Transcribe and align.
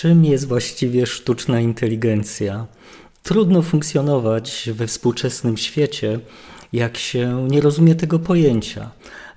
Czym 0.00 0.24
jest 0.24 0.48
właściwie 0.48 1.06
sztuczna 1.06 1.60
inteligencja? 1.60 2.66
Trudno 3.22 3.62
funkcjonować 3.62 4.70
we 4.72 4.86
współczesnym 4.86 5.56
świecie, 5.56 6.20
jak 6.72 6.96
się 6.96 7.48
nie 7.50 7.60
rozumie 7.60 7.94
tego 7.94 8.18
pojęcia. 8.18 8.90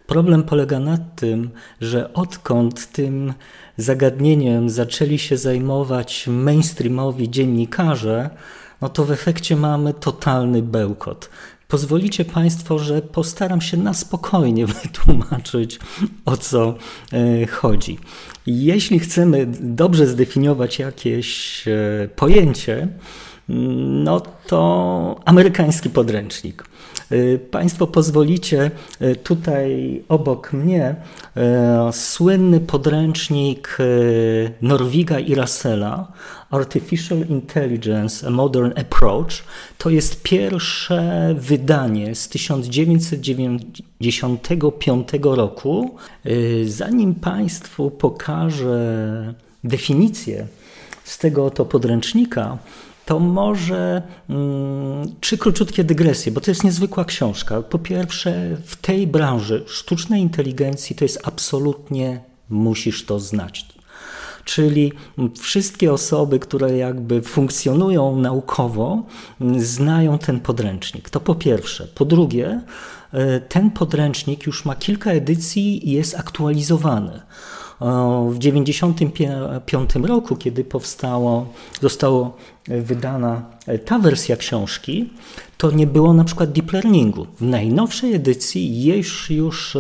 Problem 0.08 0.44
polega 0.44 0.79
na 0.79 0.97
tym, 1.16 1.50
że 1.82 2.13
odkąd 2.13 2.92
tym 2.92 3.34
zagadnieniem 3.78 4.70
zaczęli 4.70 5.20
się 5.20 5.38
zajmować 5.38 6.27
mainstreamowi 6.27 7.30
dziennikarze, 7.30 8.30
no 8.82 8.89
to 8.89 9.05
w 9.05 9.12
efekcie 9.12 9.55
mamy 9.55 9.93
totalny 9.93 10.62
bełkot. 10.62 11.30
Pozwolicie 11.71 12.25
Państwo, 12.25 12.79
że 12.79 13.01
postaram 13.01 13.61
się 13.61 13.77
na 13.77 13.93
spokojnie 13.93 14.65
wytłumaczyć, 14.83 15.79
o 16.25 16.38
co 16.38 16.75
e, 17.13 17.45
chodzi. 17.47 17.99
Jeśli 18.47 18.99
chcemy 18.99 19.47
dobrze 19.61 20.07
zdefiniować 20.07 20.79
jakieś 20.79 21.63
e, 21.67 22.09
pojęcie, 22.15 22.88
no 24.03 24.21
to 24.48 25.20
amerykański 25.26 25.89
podręcznik. 25.89 26.63
Y, 27.13 27.39
państwo 27.51 27.88
pozwolicie, 27.88 28.71
y, 29.01 29.15
tutaj 29.15 30.01
obok 30.09 30.53
mnie 30.53 30.89
y, 30.89 30.95
słynny 31.93 32.59
podręcznik 32.59 33.77
Norwiga 34.61 35.20
i 35.20 35.35
Russella 35.35 36.11
Artificial 36.51 37.27
Intelligence, 37.29 38.27
A 38.27 38.29
Modern 38.29 38.79
Approach. 38.79 39.43
To 39.77 39.89
jest 39.89 40.23
pierwsze 40.23 41.35
wydanie 41.39 42.15
z 42.15 42.29
1995 42.29 45.07
roku. 45.23 45.95
Zanim 46.65 47.15
Państwu 47.15 47.91
pokażę 47.91 49.34
definicję 49.63 50.48
z 51.03 51.17
tego 51.17 51.45
oto 51.45 51.65
podręcznika, 51.65 52.57
to 53.11 53.20
może 53.20 54.01
mm, 54.29 55.15
trzy 55.21 55.37
króciutkie 55.37 55.84
dygresje, 55.84 56.31
bo 56.31 56.41
to 56.41 56.51
jest 56.51 56.63
niezwykła 56.63 57.05
książka. 57.05 57.62
Po 57.62 57.79
pierwsze, 57.79 58.57
w 58.65 58.76
tej 58.76 59.07
branży 59.07 59.63
sztucznej 59.68 60.21
inteligencji 60.21 60.95
to 60.95 61.05
jest 61.05 61.20
absolutnie 61.23 62.21
musisz 62.49 63.05
to 63.05 63.20
znać. 63.20 63.65
Czyli 64.45 64.94
wszystkie 65.40 65.94
osoby, 65.94 66.40
które 66.40 66.78
jakby 66.78 67.22
funkcjonują 67.22 68.16
naukowo, 68.16 69.03
znają 69.57 70.18
ten 70.18 70.40
podręcznik. 70.40 71.09
To 71.09 71.19
po 71.19 71.35
pierwsze. 71.35 71.88
Po 71.96 72.06
drugie, 72.06 72.62
e, 73.13 73.40
ten 73.40 73.72
podręcznik 73.72 74.46
już 74.46 74.66
ma 74.66 74.75
kilka 74.75 75.12
edycji 75.12 75.90
i 75.90 75.91
jest 75.91 76.16
aktualizowany. 76.16 77.22
W 78.29 78.38
1995 78.38 79.96
roku, 79.96 80.35
kiedy 80.35 80.63
powstało, 80.63 81.46
została 81.81 82.31
wydana 82.68 83.41
ta 83.85 84.00
wersja 84.00 84.35
książki, 84.35 85.09
to 85.57 85.72
nie 85.72 85.88
było 85.88 86.13
na 86.13 86.24
przykład 86.24 86.52
deep 86.52 86.72
learningu. 86.74 87.28
W 87.40 87.41
najnowszej 87.41 88.13
edycji 88.13 88.84
jest 88.84 89.29
już 89.29 89.75
e, 89.75 89.79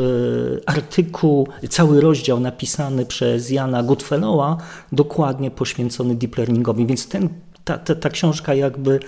artykuł, 0.65 1.47
cały 1.69 2.01
rozdział 2.01 2.39
napisany 2.39 3.05
przez 3.05 3.49
Jana 3.49 3.83
Goodfellowa, 3.83 4.57
dokładnie 4.91 5.51
poświęcony 5.51 6.15
deep 6.15 6.37
learningowi, 6.37 6.85
więc 6.85 7.07
ten, 7.07 7.29
ta, 7.63 7.77
ta, 7.77 7.95
ta 7.95 8.09
książka 8.09 8.53
jakby 8.53 8.99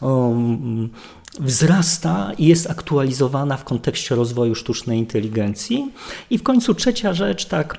um, 0.00 0.90
wzrasta 1.38 2.32
i 2.38 2.46
jest 2.46 2.70
aktualizowana 2.70 3.56
w 3.56 3.64
kontekście 3.64 4.14
rozwoju 4.14 4.54
sztucznej 4.54 4.98
inteligencji. 4.98 5.92
I 6.30 6.38
w 6.38 6.42
końcu 6.42 6.74
trzecia 6.74 7.14
rzecz, 7.14 7.44
tak, 7.44 7.78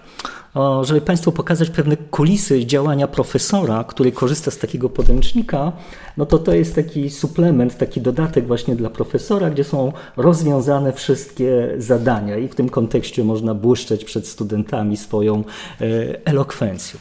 żeby 0.82 1.02
Państwu 1.02 1.32
pokazać 1.32 1.70
pewne 1.70 1.98
kulisy 1.98 2.66
działania 2.66 3.08
profesora, 3.08 3.84
który 3.84 4.12
korzysta 4.12 4.52
z 4.52 4.58
takiego 4.58 4.90
podręcznika, 4.90 5.72
no 6.18 6.26
to 6.26 6.38
to 6.40 6.54
jest 6.54 6.76
taki 6.76 7.10
suplement, 7.10 7.78
taki 7.78 8.02
dodatek 8.02 8.48
właśnie 8.48 8.76
dla 8.76 8.90
profesora, 8.90 9.50
gdzie 9.50 9.64
są 9.64 9.94
rozwiązane 10.18 10.94
wszystkie 10.94 11.76
zadania 11.78 12.38
i 12.38 12.48
w 12.48 12.56
tym 12.56 12.70
kontekście 12.70 13.24
można 13.24 13.54
błyszczeć 13.54 14.06
przed 14.06 14.28
studentami 14.28 14.98
swoją 14.98 15.44
e, 15.82 15.84
elokwencją. 16.26 17.00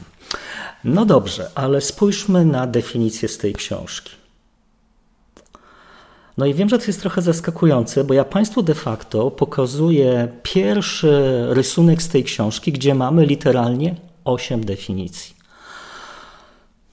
No 0.85 1.05
dobrze, 1.05 1.51
ale 1.55 1.81
spójrzmy 1.81 2.45
na 2.45 2.67
definicję 2.67 3.29
z 3.29 3.39
tej 3.39 3.55
książki. 3.55 4.20
No 6.39 6.47
i 6.47 6.55
wiem, 6.55 6.69
że 6.69 6.79
to 6.79 6.85
jest 6.87 7.01
trochę 7.01 7.23
zaskakujące, 7.23 8.05
bo 8.05 8.15
ja 8.15 8.25
Państwu 8.25 8.63
de 8.63 8.75
facto 8.75 9.31
pokazuję 9.31 10.29
pierwszy 10.43 11.45
rysunek 11.49 12.03
z 12.03 12.09
tej 12.09 12.25
książki, 12.25 12.73
gdzie 12.73 12.95
mamy 12.95 13.27
literalnie 13.27 13.95
osiem 14.25 14.65
definicji. 14.65 15.35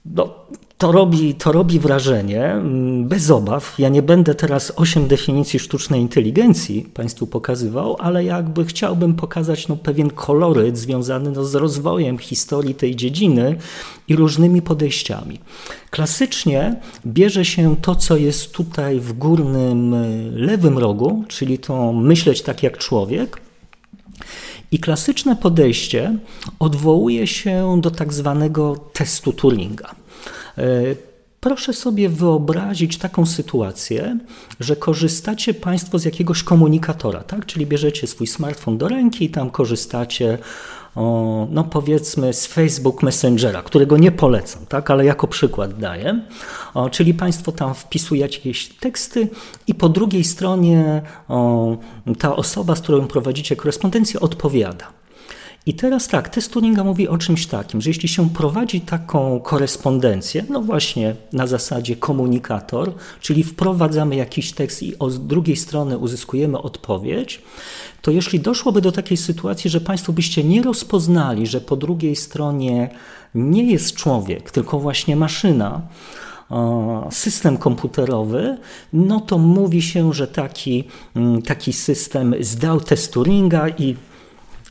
No, 0.06 0.36
to 0.78 0.92
robi, 0.92 1.36
to 1.36 1.52
robi 1.52 1.80
wrażenie, 1.80 2.46
mm, 2.46 3.08
bez 3.08 3.32
obaw. 3.32 3.76
Ja 3.80 3.90
nie 3.90 4.02
będę 4.02 4.36
teraz 4.36 4.74
osiem 4.76 5.08
definicji 5.08 5.60
sztucznej 5.60 6.02
inteligencji 6.02 6.90
Państwu 6.94 7.28
pokazywał, 7.28 7.96
ale 8.00 8.24
jakby 8.24 8.66
chciałbym 8.66 9.14
pokazać 9.14 9.68
no, 9.68 9.76
pewien 9.76 10.10
koloryt 10.10 10.78
związany 10.78 11.32
no, 11.32 11.46
z 11.46 11.56
rozwojem 11.56 12.18
historii 12.18 12.76
tej 12.76 12.96
dziedziny 12.96 13.56
i 14.08 14.16
różnymi 14.16 14.62
podejściami. 14.62 15.40
Klasycznie 15.90 16.76
bierze 17.06 17.46
się 17.46 17.76
to, 17.82 17.96
co 17.96 18.18
jest 18.18 18.52
tutaj 18.52 19.00
w 19.00 19.14
górnym 19.14 19.94
y, 19.94 20.32
lewym 20.34 20.78
rogu, 20.78 21.24
czyli 21.28 21.60
to 21.60 21.94
myśleć 21.94 22.42
tak 22.42 22.64
jak 22.64 22.78
człowiek, 22.78 23.42
i 24.72 24.80
klasyczne 24.80 25.36
podejście 25.36 26.18
odwołuje 26.60 27.28
się 27.28 27.82
do 27.82 27.92
tak 27.92 28.14
zwanego 28.14 28.76
testu 28.94 29.34
Turinga. 29.34 29.97
E, 30.58 30.64
proszę 31.40 31.74
sobie 31.74 32.10
wyobrazić 32.10 32.98
taką 32.98 33.26
sytuację, 33.26 34.18
że 34.60 34.76
korzystacie 34.76 35.54
Państwo 35.54 36.00
z 36.00 36.06
jakiegoś 36.06 36.44
komunikatora, 36.44 37.24
tak? 37.24 37.46
czyli 37.46 37.66
bierzecie 37.66 38.08
swój 38.08 38.28
smartfon 38.28 38.78
do 38.78 38.88
ręki 38.88 39.26
i 39.26 39.30
tam 39.30 39.50
korzystacie 39.50 40.38
o, 40.98 41.48
no 41.52 41.64
powiedzmy 41.64 42.34
z 42.34 42.48
Facebook 42.48 43.04
Messengera, 43.04 43.62
którego 43.62 43.98
nie 43.98 44.12
polecam, 44.12 44.66
tak, 44.66 44.92
ale 44.92 45.06
jako 45.06 45.28
przykład 45.28 45.80
daję. 45.80 46.22
O, 46.74 46.90
czyli 46.90 47.14
Państwo 47.14 47.52
tam 47.52 47.74
wpisujecie 47.74 48.38
jakieś 48.38 48.68
teksty 48.68 49.28
i 49.68 49.76
po 49.76 49.90
drugiej 49.90 50.24
stronie 50.24 51.02
o, 51.28 51.78
ta 52.20 52.36
osoba, 52.36 52.76
z 52.76 52.82
którą 52.82 53.08
prowadzicie 53.08 53.56
korespondencję, 53.56 54.20
odpowiada. 54.20 54.97
I 55.68 55.74
teraz 55.74 56.08
tak, 56.08 56.30
test 56.30 56.54
Turinga 56.54 56.84
mówi 56.84 57.08
o 57.08 57.18
czymś 57.18 57.48
takim, 57.48 57.82
że 57.82 57.90
jeśli 57.90 58.10
się 58.10 58.30
prowadzi 58.30 58.82
taką 58.82 59.40
korespondencję, 59.40 60.46
no 60.50 60.62
właśnie 60.62 61.16
na 61.34 61.48
zasadzie 61.48 61.96
komunikator, 61.96 62.94
czyli 63.22 63.44
wprowadzamy 63.44 64.16
jakiś 64.16 64.52
tekst 64.52 64.84
i 64.84 64.94
z 65.08 65.20
drugiej 65.20 65.56
strony 65.56 65.98
uzyskujemy 65.98 66.62
odpowiedź, 66.62 67.42
to 68.02 68.12
jeśli 68.12 68.40
doszłoby 68.40 68.82
do 68.82 68.92
takiej 68.92 69.18
sytuacji, 69.18 69.70
że 69.70 69.82
Państwo 69.82 70.14
byście 70.14 70.44
nie 70.44 70.62
rozpoznali, 70.62 71.48
że 71.48 71.62
po 71.62 71.76
drugiej 71.76 72.16
stronie 72.16 72.90
nie 73.36 73.72
jest 73.72 73.96
człowiek, 73.96 74.52
tylko 74.52 74.80
właśnie 74.80 75.16
maszyna, 75.16 75.82
system 77.12 77.58
komputerowy, 77.58 78.58
no 78.94 79.20
to 79.20 79.38
mówi 79.38 79.82
się, 79.82 80.14
że 80.14 80.28
taki, 80.28 80.84
mm, 81.16 81.42
taki 81.42 81.74
system 81.74 82.36
zdał 82.40 82.82
test 82.82 83.14
Turinga 83.14 83.70
i 83.70 83.96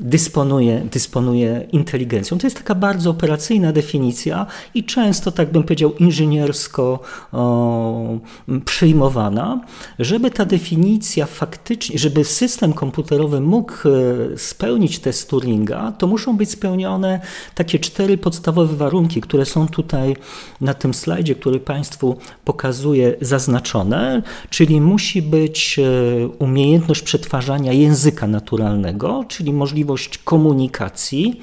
dysponuje, 0.00 0.86
dysponuje 0.92 1.66
inteligencją. 1.72 2.38
To 2.38 2.46
jest 2.46 2.56
taka 2.56 2.74
bardzo 2.74 3.10
operacyjna 3.10 3.72
definicja 3.72 4.46
i 4.74 4.84
często, 4.84 5.32
tak 5.32 5.52
bym 5.52 5.62
powiedział, 5.62 5.94
inżyniersko 5.94 7.00
o, 7.32 8.18
przyjmowana, 8.64 9.60
żeby 9.98 10.30
ta 10.30 10.44
definicja 10.44 11.26
faktycznie, 11.26 11.98
żeby 11.98 12.24
system 12.24 12.72
komputerowy 12.72 13.40
mógł 13.40 13.72
e, 13.72 14.38
spełnić 14.38 14.98
test 14.98 15.30
Turinga, 15.30 15.92
to 15.92 16.06
muszą 16.06 16.36
być 16.36 16.50
spełnione 16.50 17.20
takie 17.54 17.78
cztery 17.78 18.18
podstawowe 18.18 18.76
warunki, 18.76 19.20
które 19.20 19.44
są 19.44 19.68
tutaj 19.68 20.16
na 20.60 20.74
tym 20.74 20.94
slajdzie, 20.94 21.34
który 21.34 21.60
Państwu 21.60 22.16
pokazuję, 22.44 23.14
zaznaczone, 23.20 24.22
czyli 24.50 24.80
musi 24.80 25.22
być 25.22 25.78
e, 25.78 26.28
umiejętność 26.28 27.02
przetwarzania 27.02 27.72
języka 27.72 28.26
naturalnego, 28.26 29.24
czyli 29.28 29.52
możliwość 29.52 29.85
możliwość 29.86 30.18
komunikacji 30.18 31.40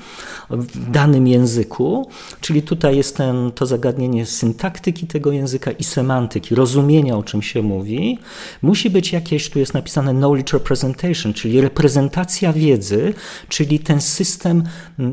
w 0.50 0.92
danym 0.92 1.28
języku, 1.28 2.10
czyli 2.42 2.62
tutaj 2.62 2.98
jest 2.98 3.18
ten, 3.18 3.51
to 3.51 3.66
zagadnienie 3.66 4.25
syntaktyki 4.25 5.07
tego 5.07 5.31
języka 5.31 5.72
i 5.72 5.84
semantyki, 5.84 6.56
rozumienia 6.56 7.18
o 7.18 7.24
czym 7.24 7.42
się 7.42 7.62
mówi. 7.62 8.19
Musi 8.62 8.90
być 8.90 9.13
jakieś, 9.13 9.50
tu 9.50 9.60
jest 9.60 9.74
napisane 9.74 10.13
knowledge 10.13 10.54
representation, 10.54 11.34
czyli 11.34 11.62
reprezentacja 11.62 12.54
wiedzy, 12.54 13.13
czyli 13.50 13.80
ten 13.80 14.01
system 14.01 14.63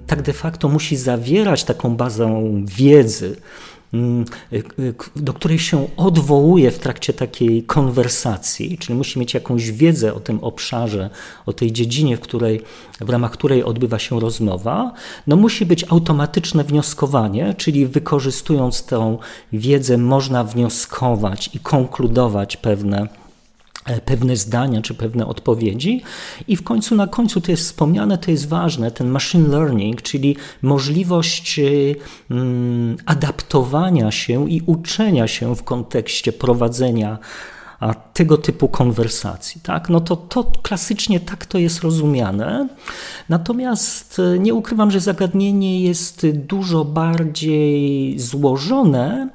tak 0.06 0.23
de 0.23 0.33
facto 0.33 0.69
musi 0.69 0.97
zawierać 0.97 1.65
taką 1.65 1.97
bazę 1.97 2.43
wiedzy, 2.65 3.37
do 5.16 5.32
której 5.32 5.58
się 5.58 5.88
odwołuje 5.96 6.70
w 6.70 6.78
trakcie 6.78 7.12
takiej 7.12 7.62
konwersacji, 7.62 8.78
czyli 8.78 8.98
musi 8.98 9.19
mieć 9.19 9.34
jakąś 9.34 9.70
wiedzę 9.70 10.14
o 10.14 10.20
tym 10.20 10.44
obszarze, 10.44 11.10
o 11.46 11.52
tej 11.52 11.72
dziedzinie, 11.72 12.16
w, 12.16 12.20
której, 12.20 12.62
w 13.00 13.10
ramach 13.10 13.31
której 13.31 13.64
odbywa 13.64 13.98
się 13.98 14.20
rozmowa, 14.20 14.92
no 15.26 15.37
musi 15.37 15.66
być 15.66 15.84
automatyczne 15.88 16.64
wnioskowanie, 16.64 17.54
czyli 17.54 17.87
wykorzystując 17.87 18.84
tę 18.84 19.19
wiedzę 19.52 19.98
można 19.98 20.44
wnioskować 20.44 21.50
i 21.54 21.58
konkludować 21.58 22.56
pewne 22.56 23.19
pewne 24.05 24.37
zdania 24.37 24.82
czy 24.82 24.94
pewne 24.94 25.27
odpowiedzi. 25.27 26.03
I 26.49 26.56
w 26.56 26.62
końcu, 26.62 26.94
na 26.94 27.06
końcu 27.06 27.41
to 27.41 27.50
jest 27.50 27.62
wspomniane, 27.62 28.19
to 28.19 28.31
jest 28.31 28.49
ważne, 28.49 28.91
ten 28.91 29.09
machine 29.09 29.49
learning, 29.49 30.03
czyli 30.03 30.37
możliwość 30.62 31.59
e, 31.59 31.62
mm, 32.31 32.97
adaptowania 33.06 34.11
się 34.11 34.50
i 34.50 34.62
uczenia 34.67 35.29
się 35.29 35.56
w 35.56 35.62
kontekście 35.62 36.32
prowadzenia 36.32 37.19
tego 38.15 38.38
typu 38.38 38.69
konwersacji. 38.69 39.61
Tak? 39.61 39.88
No 39.88 40.00
to, 40.00 40.17
to 40.17 40.44
klasycznie 40.62 41.21
tak 41.21 41.47
to 41.47 41.59
jest 41.59 41.81
rozumiane. 41.81 42.69
Natomiast 43.29 44.19
e, 44.19 44.38
nie 44.38 44.55
ukrywam, 44.55 44.91
że 44.91 45.00
zagadnienie 45.00 45.83
jest 45.83 46.26
dużo 46.26 46.85
bardziej 46.85 48.19
złożone 48.19 49.29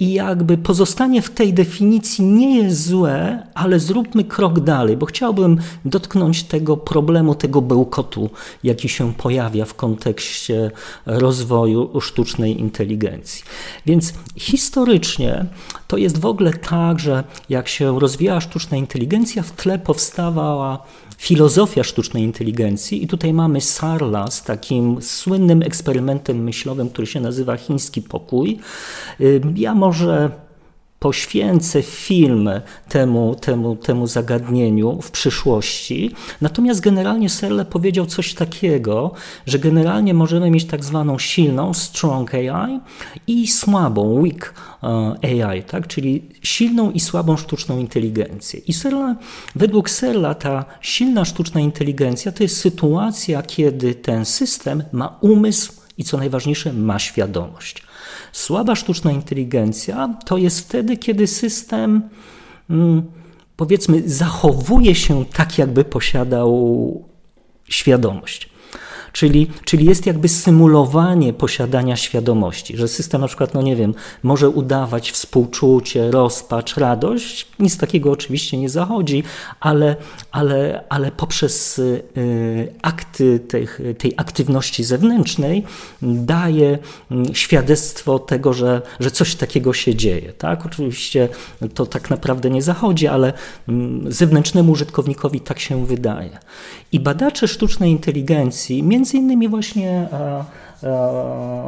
I 0.00 0.12
jakby 0.12 0.58
pozostanie 0.58 1.22
w 1.22 1.30
tej 1.30 1.54
definicji 1.54 2.24
nie 2.24 2.58
jest 2.58 2.86
złe, 2.86 3.46
ale 3.54 3.80
zróbmy 3.80 4.24
krok 4.24 4.60
dalej, 4.60 4.96
bo 4.96 5.06
chciałbym 5.06 5.58
dotknąć 5.84 6.42
tego 6.42 6.76
problemu, 6.76 7.34
tego 7.34 7.62
bełkotu, 7.62 8.30
jaki 8.64 8.88
się 8.88 9.14
pojawia 9.14 9.64
w 9.64 9.74
kontekście 9.74 10.70
rozwoju 11.06 12.00
sztucznej 12.00 12.60
inteligencji. 12.60 13.44
Więc 13.86 14.12
historycznie 14.36 15.46
to 15.88 15.96
jest 15.96 16.20
w 16.20 16.26
ogóle 16.26 16.52
tak, 16.52 17.00
że 17.00 17.24
jak 17.48 17.68
się 17.68 18.00
rozwijała 18.00 18.40
sztuczna 18.40 18.76
inteligencja, 18.76 19.42
w 19.42 19.52
tle 19.52 19.78
powstawała 19.78 20.82
filozofia 21.18 21.84
sztucznej 21.84 22.22
inteligencji 22.22 23.04
i 23.04 23.06
tutaj 23.06 23.32
mamy 23.32 23.60
Sarla 23.60 24.30
z 24.30 24.42
takim 24.42 25.02
słynnym 25.02 25.62
eksperymentem 25.62 26.44
myślowym, 26.44 26.90
który 26.90 27.06
się 27.06 27.20
nazywa 27.20 27.56
Chiński 27.56 28.02
Pokój. 28.02 28.58
Ja 29.56 29.74
może 29.74 30.30
poświęcę 30.98 31.82
film 31.82 32.50
temu, 32.88 33.34
temu, 33.34 33.76
temu 33.76 34.06
zagadnieniu 34.06 35.02
w 35.02 35.10
przyszłości. 35.10 36.10
Natomiast 36.40 36.80
generalnie 36.80 37.28
Serle 37.28 37.64
powiedział 37.64 38.06
coś 38.06 38.34
takiego, 38.34 39.12
że 39.46 39.58
generalnie 39.58 40.14
możemy 40.14 40.50
mieć 40.50 40.64
tak 40.64 40.84
zwaną 40.84 41.18
silną, 41.18 41.74
strong 41.74 42.34
AI 42.34 42.80
i 43.26 43.46
słabą, 43.48 44.22
weak 44.22 44.54
e, 45.22 45.44
AI, 45.48 45.62
tak? 45.62 45.86
czyli 45.86 46.22
silną 46.42 46.90
i 46.90 47.00
słabą 47.00 47.36
sztuczną 47.36 47.78
inteligencję. 47.78 48.60
I 48.66 48.72
Serla, 48.72 49.16
według 49.54 49.90
Serla 49.90 50.34
ta 50.34 50.64
silna 50.80 51.24
sztuczna 51.24 51.60
inteligencja 51.60 52.32
to 52.32 52.42
jest 52.42 52.56
sytuacja, 52.56 53.42
kiedy 53.42 53.94
ten 53.94 54.24
system 54.24 54.82
ma 54.92 55.18
umysł 55.20 55.85
i 55.98 56.04
co 56.04 56.16
najważniejsze 56.16 56.72
ma 56.72 56.98
świadomość. 56.98 57.82
Słaba 58.32 58.74
sztuczna 58.74 59.12
inteligencja 59.12 60.14
to 60.26 60.36
jest 60.36 60.60
wtedy, 60.60 60.96
kiedy 60.96 61.26
system, 61.26 62.08
mm, 62.70 63.02
powiedzmy, 63.56 64.02
zachowuje 64.06 64.94
się 64.94 65.24
tak, 65.24 65.58
jakby 65.58 65.84
posiadał 65.84 67.04
świadomość. 67.68 68.55
Czyli, 69.16 69.46
czyli 69.64 69.86
jest 69.86 70.06
jakby 70.06 70.28
symulowanie 70.28 71.32
posiadania 71.32 71.96
świadomości, 71.96 72.76
że 72.76 72.88
system 72.88 73.20
na 73.20 73.26
przykład, 73.26 73.54
no 73.54 73.62
nie 73.62 73.76
wiem, 73.76 73.94
może 74.22 74.48
udawać 74.48 75.10
współczucie, 75.10 76.10
rozpacz, 76.10 76.76
radość. 76.76 77.46
Nic 77.58 77.78
takiego 77.78 78.10
oczywiście 78.10 78.58
nie 78.58 78.68
zachodzi, 78.68 79.22
ale, 79.60 79.96
ale, 80.32 80.84
ale 80.88 81.10
poprzez 81.10 81.78
y, 81.78 82.02
akty 82.82 83.40
tej, 83.40 83.68
tej 83.98 84.12
aktywności 84.16 84.84
zewnętrznej 84.84 85.64
daje 86.02 86.78
mm, 87.10 87.34
świadectwo 87.34 88.18
tego, 88.18 88.52
że, 88.52 88.82
że 89.00 89.10
coś 89.10 89.34
takiego 89.34 89.72
się 89.72 89.94
dzieje. 89.94 90.32
Tak? 90.32 90.66
Oczywiście 90.66 91.28
to 91.74 91.86
tak 91.86 92.10
naprawdę 92.10 92.50
nie 92.50 92.62
zachodzi, 92.62 93.06
ale 93.06 93.32
mm, 93.68 94.12
zewnętrznemu 94.12 94.72
użytkownikowi 94.72 95.40
tak 95.40 95.60
się 95.60 95.86
wydaje. 95.86 96.38
I 96.92 97.00
badacze 97.00 97.48
sztucznej 97.48 97.90
inteligencji, 97.90 98.82
między 98.82 99.05
innymi 99.14 99.48
właśnie 99.48 100.08
E, 100.12 100.44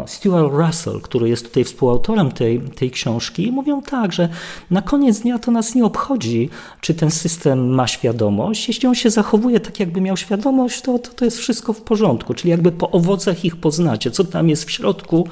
Stuart 0.07 0.53
Russell, 0.53 1.01
który 1.01 1.29
jest 1.29 1.45
tutaj 1.45 1.65
współautorem 1.65 2.33
tej, 2.33 2.61
tej 2.61 2.91
książki, 2.91 3.53
mówią 3.53 3.83
tak, 3.83 4.13
że 4.13 4.29
na 4.71 4.83
koniec 4.83 5.21
dnia 5.21 5.39
to 5.39 5.51
nas 5.51 5.75
nie 5.75 5.85
obchodzi, 5.85 6.51
czy 6.81 6.95
ten 6.95 7.11
system 7.11 7.69
ma 7.69 7.87
świadomość. 7.87 8.69
Jeśli 8.69 8.89
on 8.89 8.95
się 8.95 9.11
zachowuje 9.11 9.61
tak, 9.61 9.81
jakby 9.81 10.01
miał 10.01 10.17
świadomość, 10.17 10.83
to, 10.83 10.99
to, 10.99 11.13
to 11.13 11.25
jest 11.25 11.39
wszystko 11.39 11.73
w 11.73 11.81
porządku. 11.81 12.35
Czyli 12.35 12.51
jakby 12.51 12.73
po 12.73 12.91
owocach 12.91 13.45
ich 13.45 13.57
poznacie, 13.57 14.11
co 14.11 14.25
tam 14.25 14.49
jest 14.49 14.65
w 14.65 14.71
środku, 14.71 15.29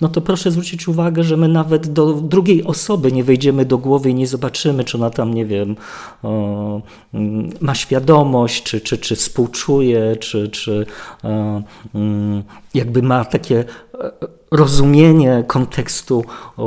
no 0.00 0.08
to 0.08 0.20
proszę 0.20 0.50
zwrócić 0.50 0.88
uwagę, 0.88 1.24
że 1.24 1.36
my 1.36 1.48
nawet 1.48 1.92
do 1.92 2.12
drugiej 2.12 2.64
osoby 2.64 3.12
nie 3.12 3.24
wejdziemy 3.24 3.64
do 3.64 3.78
głowy 3.78 4.10
i 4.10 4.14
nie 4.14 4.26
zobaczymy, 4.26 4.84
czy 4.84 4.96
ona 4.96 5.10
tam, 5.10 5.34
nie 5.34 5.46
wiem, 5.46 5.76
o, 6.22 6.80
mm, 7.14 7.50
ma 7.60 7.74
świadomość, 7.74 8.62
czy, 8.62 8.80
czy, 8.80 8.98
czy 8.98 9.16
współczuje, 9.16 10.16
czy, 10.16 10.48
czy 10.48 10.86
o, 11.22 11.62
mm, 11.94 12.42
jakby 12.74 13.02
ma 13.02 13.24
takie 13.24 13.64
e, 13.94 14.10
rozumienie 14.50 15.44
kontekstu, 15.46 16.24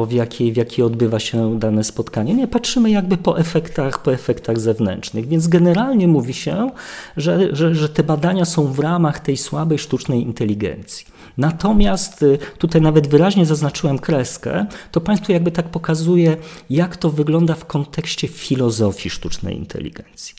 w 0.08 0.12
jakiej, 0.12 0.54
w 0.54 0.58
jakiej 0.58 0.86
odbywa 0.86 1.20
się 1.20 1.60
dane 1.60 1.84
spotkanie. 1.84 2.34
Nie, 2.34 2.48
patrzymy 2.48 2.92
jakby 2.92 3.18
po 3.18 3.40
efektach, 3.40 4.02
po 4.02 4.14
efektach 4.14 4.60
zewnętrznych. 4.60 5.28
Więc 5.28 5.48
generalnie 5.48 6.08
mówi 6.08 6.34
się, 6.34 6.70
że, 7.18 7.56
że, 7.56 7.76
że 7.76 7.90
te 7.90 8.04
badania 8.04 8.46
są 8.46 8.74
w 8.74 8.80
ramach 8.80 9.20
tej 9.20 9.38
słabej 9.38 9.80
sztucznej 9.80 10.22
inteligencji. 10.22 11.06
Natomiast 11.38 12.24
y, 12.24 12.38
tutaj 12.58 12.82
nawet 12.82 13.08
wyraźnie 13.08 13.46
zaznaczyłem 13.46 14.00
kreskę, 14.00 14.66
to 14.92 15.02
Państwu 15.02 15.32
jakby 15.32 15.52
tak 15.52 15.66
pokazuje, 15.70 16.38
jak 16.70 16.98
to 16.98 17.10
wygląda 17.10 17.56
w 17.56 17.66
kontekście 17.66 18.28
filozofii 18.28 19.10
sztucznej 19.10 19.58
inteligencji. 19.58 20.36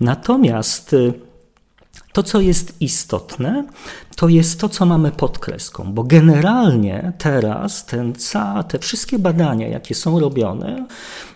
Natomiast 0.00 0.92
y, 0.92 1.12
to, 2.12 2.22
co 2.22 2.40
jest 2.40 2.82
istotne, 2.82 3.64
to 4.16 4.28
jest 4.28 4.60
to, 4.60 4.68
co 4.68 4.86
mamy 4.86 5.10
pod 5.10 5.38
kreską, 5.38 5.92
bo 5.92 6.02
generalnie 6.02 7.12
teraz 7.18 7.86
ten 7.86 8.14
ca, 8.14 8.62
te 8.62 8.78
wszystkie 8.78 9.18
badania, 9.18 9.68
jakie 9.68 9.94
są 9.94 10.20
robione, 10.20 10.86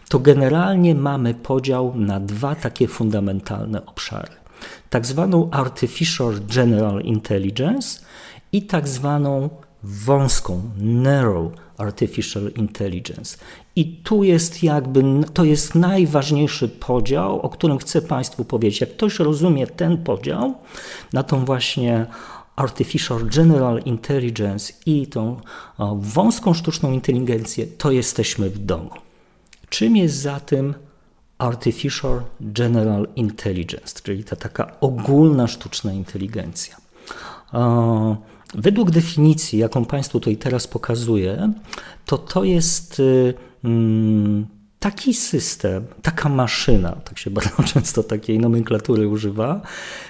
to 0.08 0.18
generalnie 0.18 0.94
mamy 0.94 1.34
podział 1.34 1.92
na 1.96 2.20
dwa 2.20 2.54
takie 2.54 2.88
fundamentalne 2.88 3.86
obszary. 3.86 4.32
Tak 4.90 5.06
zwaną 5.06 5.50
Artificial 5.50 6.34
General 6.54 7.00
Intelligence 7.00 8.00
i 8.52 8.62
tak 8.62 8.88
zwaną 8.88 9.48
wąską 9.82 10.62
Narrow 10.76 11.52
Artificial 11.78 12.50
Intelligence. 12.56 13.38
I 13.76 13.96
tu 13.96 14.24
jest 14.24 14.62
jakby, 14.62 15.04
to 15.34 15.44
jest 15.44 15.74
najważniejszy 15.74 16.68
podział, 16.68 17.40
o 17.40 17.48
którym 17.48 17.78
chcę 17.78 18.02
Państwu 18.02 18.44
powiedzieć. 18.44 18.80
Jak 18.80 18.90
ktoś 18.90 19.18
rozumie 19.18 19.66
ten 19.66 19.98
podział 19.98 20.54
na 21.12 21.22
tą 21.22 21.44
właśnie 21.44 22.06
Artificial 22.56 23.26
General 23.26 23.82
Intelligence 23.84 24.72
i 24.86 25.06
tą 25.06 25.40
wąską 25.96 26.54
sztuczną 26.54 26.92
inteligencję, 26.92 27.66
to 27.66 27.90
jesteśmy 27.90 28.50
w 28.50 28.58
domu. 28.58 28.90
Czym 29.68 29.96
jest 29.96 30.14
zatem 30.14 30.74
Artificial 31.38 32.22
General 32.40 33.08
Intelligence, 33.16 34.00
czyli 34.02 34.24
ta 34.24 34.36
taka 34.36 34.80
ogólna 34.80 35.46
sztuczna 35.46 35.92
inteligencja? 35.92 36.76
Według 38.54 38.90
definicji, 38.90 39.58
jaką 39.58 39.84
Państwu 39.84 40.20
tutaj 40.20 40.36
teraz 40.36 40.66
pokazuję, 40.66 41.52
to 42.06 42.18
to 42.18 42.44
jest 42.44 43.00
y, 43.00 43.34
mm, 43.64 44.46
taki 44.80 45.14
system, 45.14 45.84
taka 46.02 46.28
maszyna, 46.28 46.92
tak 46.92 47.18
się 47.18 47.30
bardzo 47.40 47.62
często 47.62 48.02
takiej 48.02 48.38
nomenklatury 48.38 49.08
używa, 49.08 49.60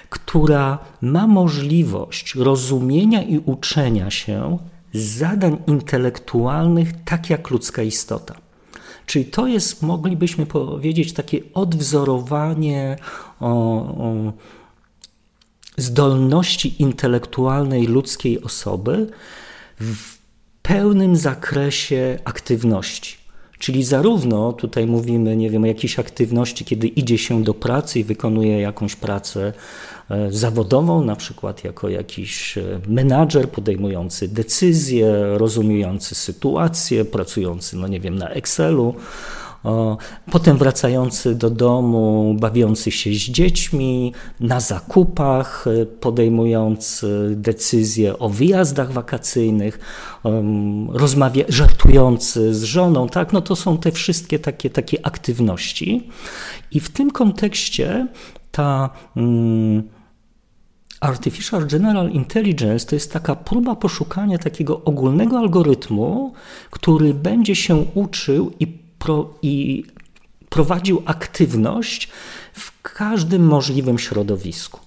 która 0.09 0.79
ma 1.01 1.27
możliwość 1.27 2.35
rozumienia 2.35 3.23
i 3.23 3.37
uczenia 3.37 4.11
się 4.11 4.57
zadań 4.93 5.57
intelektualnych 5.67 7.03
tak 7.05 7.29
jak 7.29 7.49
ludzka 7.49 7.83
istota. 7.83 8.35
Czyli 9.05 9.25
to 9.25 9.47
jest, 9.47 9.81
moglibyśmy 9.81 10.45
powiedzieć, 10.45 11.13
takie 11.13 11.41
odwzorowanie 11.53 12.95
o, 13.39 13.47
o 13.47 14.33
zdolności 15.77 16.81
intelektualnej 16.81 17.87
ludzkiej 17.87 18.41
osoby 18.41 19.07
w 19.79 20.17
pełnym 20.61 21.15
zakresie 21.15 22.19
aktywności. 22.23 23.21
Czyli 23.59 23.83
zarówno 23.83 24.53
tutaj 24.53 24.85
mówimy, 24.85 25.37
nie 25.37 25.49
wiem, 25.49 25.63
o 25.63 25.65
jakiejś 25.65 25.99
aktywności, 25.99 26.65
kiedy 26.65 26.87
idzie 26.87 27.17
się 27.17 27.43
do 27.43 27.53
pracy 27.53 27.99
i 27.99 28.03
wykonuje 28.03 28.59
jakąś 28.61 28.95
pracę 28.95 29.53
e, 30.09 30.31
zawodową, 30.31 31.05
na 31.05 31.15
przykład 31.15 31.63
jako 31.63 31.89
jakiś 31.89 32.57
e, 32.57 32.63
menadżer 32.87 33.49
podejmujący 33.49 34.27
decyzje, 34.27 35.37
rozumiejący 35.37 36.15
sytuację, 36.15 37.05
pracujący, 37.05 37.77
no 37.77 37.87
nie 37.87 37.99
wiem, 37.99 38.17
na 38.17 38.29
Excelu, 38.29 38.95
potem 40.31 40.57
wracający 40.57 41.35
do 41.35 41.49
domu, 41.49 42.35
bawiący 42.39 42.91
się 42.91 43.09
z 43.09 43.13
dziećmi, 43.13 44.13
na 44.39 44.59
zakupach, 44.59 45.65
e, 45.67 45.85
podejmujący 45.85 47.33
decyzje 47.35 48.19
o 48.19 48.29
wyjazdach 48.29 48.91
wakacyjnych, 48.91 49.79
rozmawia, 50.89 51.45
żartujący 51.49 52.55
z 52.55 52.63
żoną, 52.63 53.09
tak? 53.09 53.33
No 53.33 53.41
to 53.41 53.55
są 53.55 53.77
te 53.77 53.91
wszystkie 53.91 54.39
takie, 54.39 54.69
takie 54.69 55.05
aktywności. 55.05 56.09
I 56.71 56.79
w 56.79 56.89
tym 56.89 57.11
kontekście 57.11 58.07
ta. 58.51 58.89
Mm, 59.15 59.83
Artificial 61.01 61.67
General 61.67 62.09
Intelligence 62.09 62.85
to 62.85 62.95
jest 62.95 63.13
taka 63.13 63.35
próba 63.35 63.75
poszukania 63.75 64.37
takiego 64.37 64.83
ogólnego 64.83 65.39
algorytmu, 65.39 66.33
który 66.71 67.13
będzie 67.13 67.55
się 67.55 67.85
uczył 67.95 68.51
i 68.59 68.80
pro, 69.01 69.33
i 69.41 69.85
prowadził 70.49 71.01
aktywność 71.05 72.09
w 72.53 72.81
każdym 72.81 73.47
możliwym 73.47 73.99
środowisku. 73.99 74.79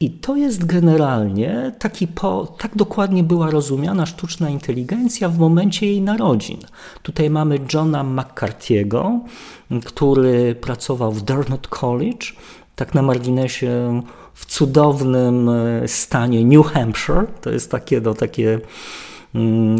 I 0.00 0.10
to 0.10 0.36
jest 0.36 0.66
generalnie 0.66 1.72
taki 1.78 2.06
po, 2.06 2.54
tak 2.58 2.76
dokładnie 2.76 3.22
była 3.22 3.50
rozumiana 3.50 4.06
sztuczna 4.06 4.50
inteligencja 4.50 5.28
w 5.28 5.38
momencie 5.38 5.86
jej 5.86 6.02
narodzin. 6.02 6.58
Tutaj 7.02 7.30
mamy 7.30 7.58
Johna 7.74 8.04
McCarthy'ego, 8.04 9.18
który 9.84 10.54
pracował 10.54 11.12
w 11.12 11.22
Dartmouth 11.22 11.68
College, 11.68 12.26
tak 12.76 12.94
na 12.94 13.02
marginesie 13.02 14.02
w 14.34 14.46
cudownym 14.46 15.50
stanie 15.86 16.44
New 16.44 16.66
Hampshire. 16.66 17.26
To 17.40 17.50
jest 17.50 17.70
takie, 17.70 18.00
no, 18.00 18.14
takie 18.14 18.60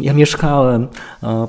ja 0.01 0.13
mieszkałem 0.13 0.87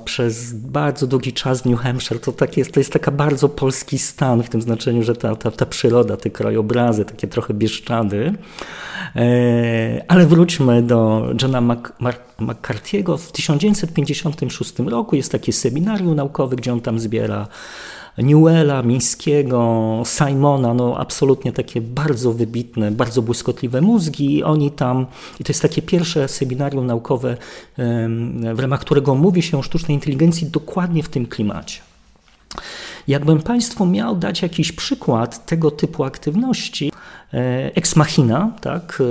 przez 0.05 0.53
bardzo 0.53 1.07
długi 1.07 1.33
czas 1.33 1.63
w 1.63 1.67
New 1.67 1.81
Hampshire. 1.81 2.21
To, 2.21 2.33
tak 2.33 2.57
jest, 2.57 2.73
to 2.73 2.81
jest 2.81 2.93
taka 2.93 3.11
bardzo 3.11 3.49
polski 3.49 3.99
stan 3.99 4.43
w 4.43 4.49
tym 4.49 4.63
znaczeniu, 4.63 5.03
że 5.03 5.17
ta, 5.17 5.37
ta, 5.37 5.51
ta 5.51 5.67
przyroda, 5.67 6.17
te 6.17 6.31
krajobrazy, 6.31 7.05
takie 7.05 7.29
trochę 7.29 7.55
bieszczady. 7.55 8.33
E, 9.17 10.05
ale 10.09 10.27
wróćmy 10.27 10.83
do 10.83 11.29
Johna 11.43 11.61
McCarthy'ego. 12.41 13.19
W 13.19 13.33
1956 13.33 14.79
roku 14.79 15.17
jest 15.17 15.33
takie 15.33 15.53
seminarium 15.53 16.15
naukowe, 16.15 16.57
gdzie 16.57 16.73
on 16.73 16.81
tam 16.81 16.99
zbiera 16.99 17.49
Newella, 18.19 18.83
Mińskiego, 18.83 20.03
Simona, 20.05 20.75
no 20.75 20.99
absolutnie 20.99 21.53
takie 21.53 21.81
bardzo 21.81 22.33
wybitne, 22.33 22.91
bardzo 22.91 23.23
błyskotliwe 23.23 23.81
mózgi. 23.81 24.43
Oni 24.43 24.71
tam, 24.71 25.07
i 25.41 25.45
to 25.45 25.51
jest 25.51 25.63
takie 25.63 25.83
pierwsze 25.83 26.29
seminarium 26.29 26.87
naukowe, 26.87 27.37
w 28.55 28.59
ramach 28.59 28.81
którego 28.81 29.15
mówi 29.15 29.43
się 29.43 29.59
o 29.59 29.63
sztucznej 29.63 29.95
inteligencji 29.95 30.47
dokładnie 30.47 31.03
w 31.03 31.09
tym 31.09 31.27
klimacie. 31.27 31.81
Jakbym 33.09 33.43
Państwu 33.43 33.87
miał 33.87 34.17
dać 34.17 34.43
jakiś 34.43 34.73
przykład 34.73 35.47
tego 35.47 35.71
typu 35.71 36.05
aktywności, 36.05 36.93
e, 37.35 37.71
Ex 37.75 37.97
Machina, 37.97 38.53
tak? 38.61 39.03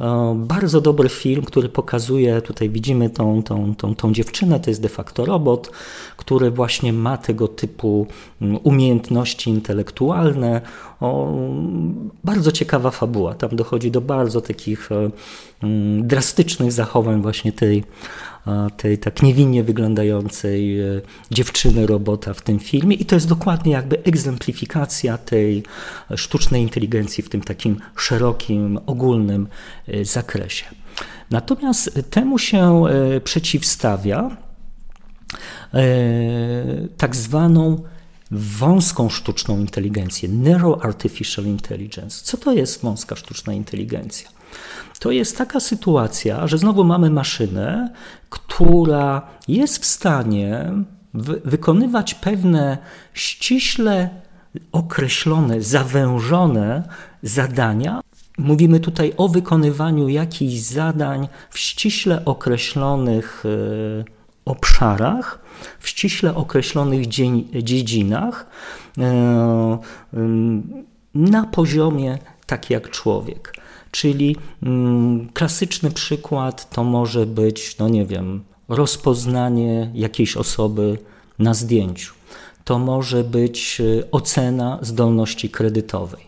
E, 0.00 0.34
bardzo 0.34 0.80
dobry 0.80 1.08
film, 1.08 1.42
który 1.42 1.68
pokazuje, 1.68 2.42
tutaj 2.42 2.70
widzimy 2.70 3.10
tą, 3.10 3.42
tą, 3.42 3.74
tą, 3.74 3.94
tą 3.94 4.12
dziewczynę, 4.12 4.60
to 4.60 4.70
jest 4.70 4.82
de 4.82 4.88
facto 4.88 5.24
robot, 5.24 5.70
który 6.16 6.50
właśnie 6.50 6.92
ma 6.92 7.16
tego 7.16 7.48
typu 7.48 8.06
mm, 8.42 8.58
umiejętności 8.62 9.50
intelektualne. 9.50 10.60
O, 11.00 11.32
bardzo 12.24 12.52
ciekawa 12.52 12.90
fabuła, 12.90 13.34
tam 13.34 13.56
dochodzi 13.56 13.90
do 13.90 14.00
bardzo 14.00 14.40
takich 14.40 14.92
e, 14.92 15.10
mm, 15.62 16.06
drastycznych 16.06 16.72
zachowań 16.72 17.22
właśnie 17.22 17.52
tej 17.52 17.84
tej 18.76 18.98
tak 18.98 19.22
niewinnie 19.22 19.62
wyglądającej 19.62 20.80
e, 20.80 21.00
dziewczyny 21.30 21.86
robota 21.86 22.34
w 22.34 22.42
tym 22.42 22.58
filmie 22.58 22.96
i 22.96 23.04
to 23.04 23.14
jest 23.14 23.28
dokładnie 23.28 23.72
jakby 23.72 24.02
egzemplifikacja 24.02 25.18
tej 25.18 25.62
sztucznej 26.16 26.62
inteligencji 26.62 27.22
w 27.22 27.28
tym 27.28 27.40
takim 27.40 27.80
szerokim, 27.96 28.78
ogólnym 28.86 29.48
e, 29.88 30.04
zakresie. 30.04 30.64
Natomiast 31.30 32.00
temu 32.10 32.38
się 32.38 32.84
e, 32.86 33.20
przeciwstawia 33.20 34.36
tak 36.96 37.16
zwaną 37.16 37.82
wąską 38.30 39.08
sztuczną 39.08 39.58
inteligencję, 39.60 40.28
narrow 40.28 40.84
artificial 40.84 41.44
intelligence. 41.44 42.24
Co 42.24 42.36
to 42.36 42.52
jest 42.52 42.82
wąska 42.82 43.16
sztuczna 43.16 43.52
inteligencja? 43.52 44.35
To 44.98 45.10
jest 45.10 45.38
taka 45.38 45.60
sytuacja, 45.60 46.46
że 46.46 46.58
znowu 46.58 46.84
mamy 46.84 47.10
maszynę, 47.10 47.90
która 48.30 49.22
jest 49.48 49.82
w 49.82 49.86
stanie 49.86 50.72
wykonywać 51.44 52.14
pewne 52.14 52.78
ściśle 53.14 54.10
określone, 54.72 55.62
zawężone 55.62 56.82
zadania. 57.22 58.00
Mówimy 58.38 58.80
tutaj 58.80 59.12
o 59.16 59.28
wykonywaniu 59.28 60.08
jakichś 60.08 60.54
zadań 60.54 61.28
w 61.50 61.58
ściśle 61.58 62.24
określonych 62.24 63.44
e, 63.46 64.04
obszarach, 64.44 65.38
w 65.78 65.88
ściśle 65.88 66.34
określonych 66.34 67.06
dziedzinach, 67.62 68.46
e, 68.98 69.78
na 71.14 71.44
poziomie 71.44 72.18
tak 72.46 72.70
jak 72.70 72.90
człowiek. 72.90 73.55
Czyli 73.96 74.36
mm, 74.62 75.28
klasyczny 75.34 75.90
przykład 75.90 76.70
to 76.70 76.84
może 76.84 77.26
być, 77.26 77.78
no 77.78 77.88
nie 77.88 78.06
wiem, 78.06 78.44
rozpoznanie 78.68 79.90
jakiejś 79.94 80.36
osoby 80.36 80.98
na 81.38 81.54
zdjęciu. 81.54 82.14
To 82.64 82.78
może 82.78 83.24
być 83.24 83.80
y, 83.80 84.04
ocena 84.10 84.78
zdolności 84.82 85.50
kredytowej. 85.50 86.24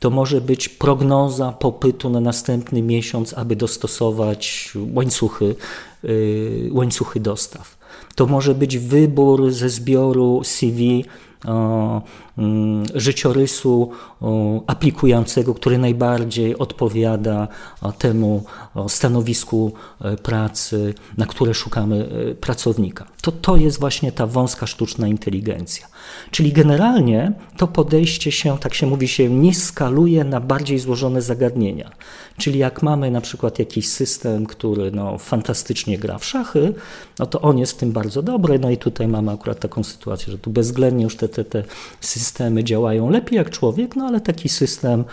To 0.00 0.10
może 0.10 0.40
być 0.40 0.68
prognoza 0.68 1.52
popytu 1.52 2.10
na 2.10 2.20
następny 2.20 2.82
miesiąc, 2.82 3.34
aby 3.34 3.56
dostosować 3.56 4.72
łańcuchy, 4.94 5.54
yy, 6.02 6.68
łańcuchy 6.72 7.20
dostaw. 7.20 7.76
To 8.14 8.26
może 8.26 8.54
być 8.54 8.78
wybór 8.78 9.52
ze 9.52 9.68
zbioru 9.68 10.40
CV 10.44 11.04
Mm, 11.44 12.00
życiorysu 12.94 13.90
aplikującego, 14.66 15.54
który 15.54 15.78
najbardziej 15.78 16.58
odpowiada 16.58 17.48
temu 17.98 18.44
stanowisku 18.88 19.72
e, 20.00 20.16
pracy, 20.16 20.94
na 21.16 21.26
które 21.26 21.54
szukamy 21.54 22.08
e, 22.30 22.34
pracownika. 22.34 23.06
To, 23.22 23.32
to 23.32 23.56
jest 23.56 23.80
właśnie 23.80 24.12
ta 24.12 24.26
wąska 24.26 24.66
sztuczna 24.66 25.08
inteligencja. 25.08 25.86
Czyli 26.30 26.52
generalnie 26.52 27.32
to 27.56 27.66
podejście 27.66 28.32
się, 28.32 28.58
tak 28.58 28.74
się 28.74 28.86
mówi, 28.86 29.08
się 29.08 29.30
nie 29.30 29.54
skaluje 29.54 30.24
na 30.24 30.40
bardziej 30.40 30.78
złożone 30.78 31.22
zagadnienia. 31.22 31.90
Czyli 32.36 32.58
jak 32.58 32.82
mamy 32.82 33.10
na 33.10 33.20
przykład 33.20 33.58
jakiś 33.58 33.88
system, 33.88 34.46
który 34.46 34.90
no, 34.90 35.18
fantastycznie 35.18 35.98
gra 35.98 36.18
w 36.18 36.24
szachy, 36.24 36.74
no 37.18 37.26
to 37.26 37.40
on 37.40 37.58
jest 37.58 37.72
w 37.72 37.76
tym 37.76 37.92
bardzo 37.92 38.22
dobry. 38.22 38.58
No 38.58 38.70
i 38.70 38.76
tutaj 38.76 39.08
mamy 39.08 39.32
akurat 39.32 39.60
taką 39.60 39.84
sytuację, 39.84 40.32
że 40.32 40.38
tu 40.38 40.50
bezwzględnie 40.50 41.04
już 41.04 41.16
te, 41.16 41.28
te, 41.28 41.44
te 41.44 41.64
systemy 42.00 42.25
działają 42.62 43.10
lepiej 43.10 43.36
jak 43.36 43.50
człowiek, 43.50 43.96
no 43.96 44.04
ale 44.04 44.20
taki 44.20 44.48
system 44.48 45.04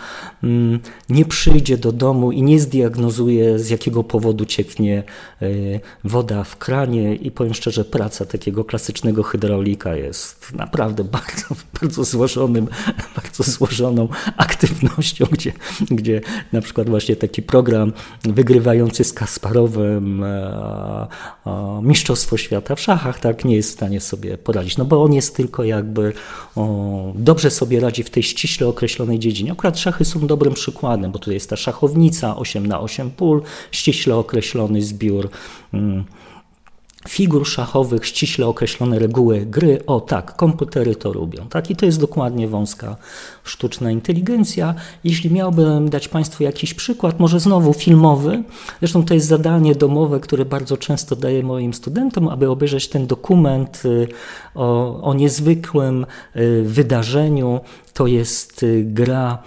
mm, 0.42 0.80
nie 1.08 1.24
przyjdzie 1.24 1.78
do 1.78 1.92
domu 1.92 2.32
i 2.32 2.42
nie 2.42 2.60
zdiagnozuje, 2.60 3.58
z 3.58 3.70
jakiego 3.70 4.04
powodu 4.04 4.44
cieknie 4.44 5.02
y, 5.42 5.80
woda 6.04 6.44
w 6.44 6.56
kranie. 6.56 7.14
I 7.14 7.30
powiem 7.30 7.54
szczerze, 7.54 7.84
praca 7.84 8.24
takiego 8.24 8.64
klasycznego 8.64 9.22
hydraulika 9.22 9.96
jest 9.96 10.52
naprawdę 10.52 11.04
bardzo, 11.18 11.46
bardzo 11.80 12.04
złożonym, 12.04 12.68
bardzo 13.16 13.42
złożoną 13.42 14.08
aktywnością, 14.36 15.26
gdzie, 15.30 15.52
gdzie 15.90 16.20
na 16.52 16.60
przykład 16.60 16.88
właśnie 16.88 17.16
taki 17.16 17.42
program 17.42 17.92
wygrywający 18.22 19.04
z 19.04 19.12
Kasparowem 19.12 20.24
e, 20.24 21.06
e, 21.46 21.80
Mistrzostwo 21.82 22.36
Świata 22.36 22.74
w 22.74 22.80
szachach, 22.80 23.20
tak, 23.20 23.44
nie 23.44 23.56
jest 23.56 23.70
w 23.70 23.72
stanie 23.72 24.00
sobie 24.00 24.38
poradzić, 24.38 24.76
no 24.76 24.84
bo 24.84 25.02
on 25.02 25.12
jest 25.12 25.36
tylko 25.36 25.64
jakby 25.64 26.12
o, 26.56 27.03
dobrze 27.14 27.50
sobie 27.50 27.80
radzi 27.80 28.02
w 28.02 28.10
tej 28.10 28.22
ściśle 28.22 28.66
określonej 28.66 29.18
dziedzinie. 29.18 29.52
Akurat 29.52 29.78
szachy 29.78 30.04
są 30.04 30.26
dobrym 30.26 30.54
przykładem, 30.54 31.12
bo 31.12 31.18
tutaj 31.18 31.34
jest 31.34 31.50
ta 31.50 31.56
szachownica 31.56 32.36
8 32.36 32.66
na 32.66 32.80
8 32.80 33.10
pól, 33.10 33.42
ściśle 33.70 34.16
określony 34.16 34.82
zbiór 34.82 35.30
mm, 35.72 36.04
figur 37.08 37.46
szachowych, 37.46 38.06
ściśle 38.06 38.46
określone 38.46 38.98
reguły 38.98 39.46
gry. 39.46 39.86
O 39.86 40.00
tak, 40.00 40.36
komputery 40.36 40.96
to 40.96 41.12
lubią. 41.12 41.48
Tak? 41.48 41.70
I 41.70 41.76
to 41.76 41.86
jest 41.86 42.00
dokładnie 42.00 42.48
wąska 42.48 42.96
sztuczna 43.44 43.90
inteligencja. 43.90 44.74
Jeśli 45.04 45.30
miałbym 45.30 45.88
dać 45.90 46.08
Państwu 46.08 46.42
jakiś 46.42 46.74
przykład, 46.74 47.20
może 47.20 47.40
znowu 47.40 47.72
filmowy, 47.72 48.42
zresztą 48.78 49.04
to 49.04 49.14
jest 49.14 49.26
zadanie 49.26 49.74
domowe, 49.74 50.20
które 50.20 50.44
bardzo 50.44 50.76
często 50.76 51.16
daję 51.16 51.42
moim 51.42 51.74
studentom, 51.74 52.28
aby 52.28 52.50
obejrzeć 52.50 52.88
ten 52.88 53.06
dokument 53.06 53.82
y, 53.84 54.08
o, 54.54 55.00
o 55.02 55.14
niezwykłym 55.14 56.06
y, 56.36 56.62
wydarzeniu. 56.66 57.60
To 57.94 58.06
jest 58.06 58.62
y, 58.62 58.84
gra 58.86 59.38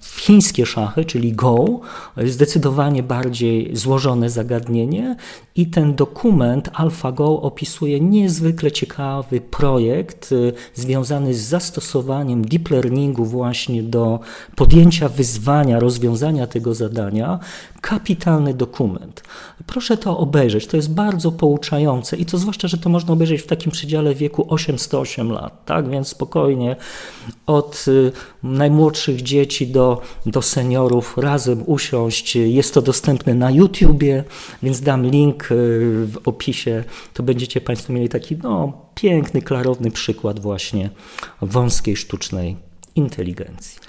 w 0.00 0.20
chińskie 0.20 0.66
szachy, 0.66 1.04
czyli 1.04 1.32
Go, 1.32 1.80
zdecydowanie 2.24 3.02
bardziej 3.02 3.76
złożone 3.76 4.30
zagadnienie 4.30 5.16
i 5.56 5.66
ten 5.66 5.94
dokument 5.94 6.70
AlphaGo 6.74 7.42
opisuje 7.42 8.00
niezwykle 8.00 8.72
ciekawy 8.72 9.40
projekt 9.40 10.30
związany 10.74 11.34
z 11.34 11.40
zastosowaniem 11.40 12.44
deep 12.44 12.70
learningu 12.70 13.01
właśnie 13.10 13.82
do 13.82 14.20
podjęcia 14.56 15.08
wyzwania, 15.08 15.80
rozwiązania 15.80 16.46
tego 16.46 16.74
zadania, 16.74 17.38
kapitalny 17.80 18.54
dokument. 18.54 19.22
Proszę 19.66 19.96
to 19.96 20.18
obejrzeć, 20.18 20.66
to 20.66 20.76
jest 20.76 20.94
bardzo 20.94 21.32
pouczające 21.32 22.16
i 22.16 22.26
to 22.26 22.38
zwłaszcza, 22.38 22.68
że 22.68 22.78
to 22.78 22.88
można 22.88 23.12
obejrzeć 23.12 23.42
w 23.42 23.46
takim 23.46 23.72
przedziale 23.72 24.14
wieku 24.14 24.46
808 24.48 25.32
lat, 25.32 25.64
tak? 25.64 25.90
Więc 25.90 26.08
spokojnie 26.08 26.76
od 27.46 27.84
y, 27.88 28.12
najmłodszych 28.42 29.22
dzieci 29.22 29.66
do, 29.66 30.00
do 30.26 30.42
seniorów 30.42 31.18
razem 31.18 31.62
usiąść. 31.66 32.36
Jest 32.36 32.74
to 32.74 32.82
dostępne 32.82 33.34
na 33.34 33.50
YouTubie, 33.50 34.24
więc 34.62 34.80
dam 34.80 35.06
link 35.06 35.44
y, 35.44 35.46
w 36.06 36.18
opisie, 36.24 36.84
to 37.14 37.22
będziecie 37.22 37.60
Państwo 37.60 37.92
mieli 37.92 38.08
taki 38.08 38.36
no, 38.36 38.72
piękny, 38.94 39.42
klarowny 39.42 39.90
przykład 39.90 40.40
właśnie 40.40 40.90
wąskiej 41.40 41.96
sztucznej 41.96 42.71
inteligencji. 42.96 43.80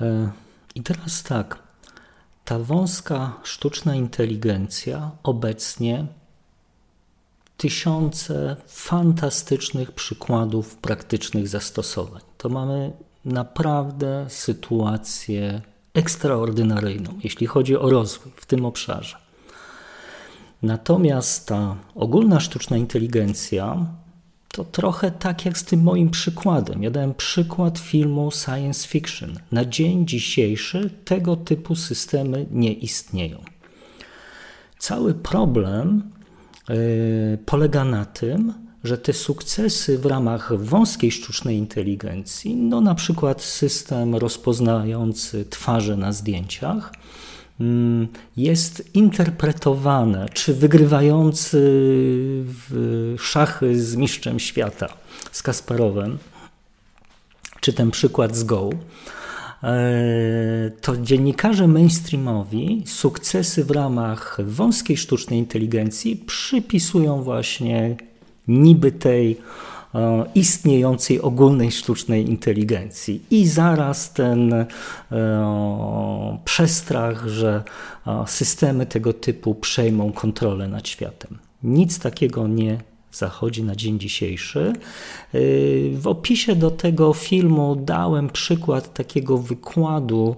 E, 0.00 0.30
I 0.74 0.82
teraz 0.82 1.22
tak, 1.22 1.58
ta 2.44 2.58
wąska 2.58 3.32
sztuczna 3.42 3.94
inteligencja 3.94 5.10
obecnie 5.22 6.06
tysiące 7.56 8.56
fantastycznych 8.66 9.92
przykładów 9.92 10.76
praktycznych 10.76 11.48
zastosowań. 11.48 12.22
To 12.38 12.48
mamy 12.48 12.92
naprawdę 13.24 14.26
sytuację 14.28 15.60
ekstraordynaryjną, 15.94 17.18
jeśli 17.24 17.46
chodzi 17.46 17.76
o 17.76 17.90
rozwój 17.90 18.32
w 18.36 18.46
tym 18.46 18.64
obszarze. 18.64 19.16
Natomiast 20.62 21.46
ta 21.46 21.76
ogólna 21.94 22.40
sztuczna 22.40 22.76
inteligencja 22.76 23.86
to 24.52 24.64
trochę 24.64 25.10
tak 25.10 25.44
jak 25.44 25.58
z 25.58 25.64
tym 25.64 25.82
moim 25.82 26.10
przykładem. 26.10 26.82
Ja 26.82 26.90
dałem 26.90 27.14
przykład 27.14 27.78
filmu 27.78 28.30
science 28.30 28.88
fiction. 28.88 29.38
Na 29.52 29.64
dzień 29.64 30.06
dzisiejszy 30.06 30.90
tego 31.04 31.36
typu 31.36 31.74
systemy 31.74 32.46
nie 32.50 32.72
istnieją. 32.72 33.38
Cały 34.78 35.14
problem 35.14 36.02
yy, 36.68 37.38
polega 37.46 37.84
na 37.84 38.04
tym, 38.04 38.54
że 38.84 38.98
te 38.98 39.12
sukcesy 39.12 39.98
w 39.98 40.06
ramach 40.06 40.56
wąskiej 40.56 41.12
sztucznej 41.12 41.56
inteligencji, 41.56 42.56
no 42.56 42.80
na 42.80 42.94
przykład 42.94 43.42
system 43.42 44.14
rozpoznający 44.14 45.44
twarze 45.44 45.96
na 45.96 46.12
zdjęciach, 46.12 46.92
jest 48.36 48.94
interpretowane, 48.94 50.28
czy 50.32 50.54
wygrywający 50.54 51.58
w 52.44 53.14
szachy 53.18 53.80
z 53.82 53.96
mistrzem 53.96 54.38
świata, 54.38 54.88
z 55.32 55.42
Kasparowem, 55.42 56.18
czy 57.60 57.72
ten 57.72 57.90
przykład 57.90 58.36
z 58.36 58.44
Go, 58.44 58.70
e, 59.62 60.70
to 60.80 60.96
dziennikarze 60.96 61.68
mainstreamowi 61.68 62.82
sukcesy 62.86 63.64
w 63.64 63.70
ramach 63.70 64.38
wąskiej 64.44 64.96
sztucznej 64.96 65.38
inteligencji 65.38 66.16
przypisują 66.16 67.22
właśnie 67.22 67.96
niby 68.48 68.92
tej 68.92 69.36
istniejącej 70.34 71.20
ogólnej 71.20 71.70
sztucznej 71.70 72.30
inteligencji. 72.30 73.22
I 73.30 73.46
zaraz 73.46 74.12
ten 74.12 74.52
e, 74.52 74.66
przestrach, 76.44 77.26
że 77.26 77.62
e, 78.06 78.24
systemy 78.26 78.86
tego 78.86 79.12
typu 79.12 79.54
przejmą 79.54 80.12
kontrolę 80.12 80.68
nad 80.68 80.88
światem. 80.88 81.38
Nic 81.62 81.98
takiego 81.98 82.48
nie 82.48 82.78
zachodzi 83.12 83.64
na 83.64 83.76
dzień 83.76 83.98
dzisiejszy. 83.98 84.72
W 85.92 86.02
opisie 86.04 86.56
do 86.56 86.70
tego 86.70 87.12
filmu 87.12 87.76
dałem 87.76 88.28
przykład 88.28 88.94
takiego 88.94 89.38
wykładu 89.38 90.36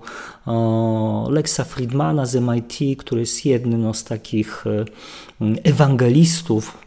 Lexa 1.29 1.65
Friedmana 1.65 2.27
z 2.27 2.37
MIT, 2.37 2.99
który 2.99 3.21
jest 3.21 3.47
jednym 3.47 3.95
z 3.95 4.05
takich 4.05 4.65
ewangelistów 5.65 6.79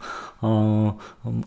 o 0.42 0.92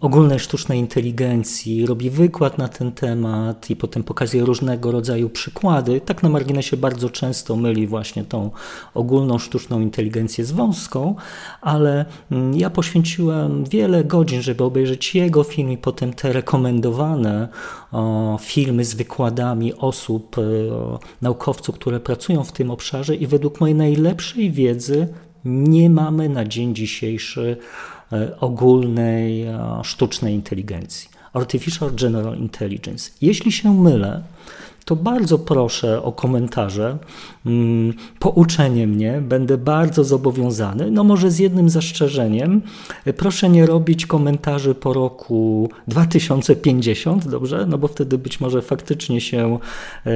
ogólnej 0.02 0.40
sztucznej 0.40 0.80
inteligencji, 0.80 1.86
robi 1.86 2.10
wykład 2.10 2.58
na 2.58 2.68
ten 2.68 2.92
temat 2.92 3.70
i 3.70 3.76
potem 3.76 4.04
pokazuje 4.04 4.46
różnego 4.46 4.92
rodzaju 4.92 5.30
przykłady. 5.30 6.02
Tak 6.02 6.24
na 6.24 6.30
marginesie 6.30 6.78
bardzo 6.78 7.10
często 7.10 7.56
myli 7.56 7.88
właśnie 7.88 8.24
tą 8.24 8.52
ogólną 8.94 9.38
sztuczną 9.38 9.80
inteligencję 9.80 10.46
z 10.46 10.52
wąską, 10.52 11.16
ale 11.62 12.06
mm, 12.32 12.58
ja 12.58 12.70
poświęciłem 12.70 13.64
wiele 13.66 14.04
godzin, 14.04 14.42
żeby 14.42 14.64
obejrzeć 14.64 15.16
jego 15.16 15.44
film 15.44 15.72
i 15.72 15.78
potem 15.78 16.14
te 16.14 16.34
rekomendowane 16.34 17.48
filmy 18.40 18.86
z 18.86 18.94
wykładami 18.94 19.74
osób, 19.74 20.38
e, 20.38 20.42
naukowców, 21.22 21.76
które 21.76 22.00
pracują 22.00 22.44
w 22.44 22.52
tym 22.52 22.72
obszarze 22.72 23.16
i 23.16 23.28
według 23.28 23.62
mojej 23.62 23.76
najlepszej 23.76 24.52
wiedzy 24.52 25.08
nie 25.46 25.90
mamy 25.90 26.30
na 26.30 26.46
dzień 26.46 26.76
dzisiejszy 26.76 27.58
ogólnej 28.40 29.44
e, 29.44 29.60
sztucznej 29.84 30.34
inteligencji. 30.34 31.10
Artificial 31.34 31.92
General 31.92 32.38
Intelligence. 32.38 33.12
Jeśli 33.22 33.52
się 33.52 33.74
mylę, 33.74 34.22
to 34.90 34.96
bardzo 34.96 35.40
proszę 35.40 36.04
o 36.04 36.12
komentarze, 36.12 36.98
mm, 37.46 37.94
pouczenie 38.20 38.88
mnie, 38.88 39.22
będę 39.22 39.58
bardzo 39.58 40.04
zobowiązany. 40.04 40.92
No 40.92 41.04
może 41.04 41.32
z 41.32 41.40
jednym 41.40 41.70
zastrzeżeniem, 41.70 42.62
proszę 43.18 43.50
nie 43.50 43.66
robić 43.66 44.06
komentarzy 44.06 44.76
po 44.76 44.94
roku 44.94 45.70
2050, 45.88 47.28
dobrze? 47.28 47.66
No 47.66 47.78
bo 47.78 47.88
wtedy 47.88 48.18
być 48.18 48.40
może 48.40 48.62
faktycznie 48.62 49.22
się 49.22 49.60
e, 50.06 50.12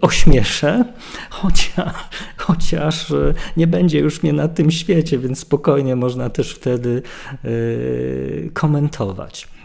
ośmieszę, 0.00 0.84
chociaż, 1.30 1.94
chociaż 2.36 3.10
e, 3.10 3.34
nie 3.56 3.66
będzie 3.66 3.98
już 3.98 4.22
mnie 4.22 4.32
na 4.32 4.48
tym 4.48 4.70
świecie, 4.70 5.18
więc 5.18 5.38
spokojnie 5.38 5.96
można 5.96 6.30
też 6.30 6.54
wtedy 6.54 7.02
e, 7.44 7.48
komentować. 8.50 9.57